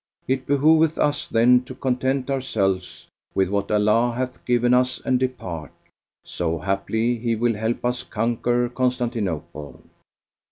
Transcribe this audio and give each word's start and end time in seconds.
It 0.27 0.47
behoveth 0.47 0.97
us, 0.97 1.27
then, 1.27 1.61
to 1.65 1.75
content 1.75 2.31
ourselves 2.31 3.07
with 3.35 3.49
what 3.49 3.69
Allah 3.69 4.15
hath 4.17 4.43
given 4.45 4.73
us 4.73 4.99
and 4.99 5.19
depart; 5.19 5.71
so 6.25 6.57
haply 6.57 7.19
He 7.19 7.35
will 7.35 7.53
help 7.53 7.85
us 7.85 8.01
conquer 8.01 8.67
Constantinople." 8.69 9.83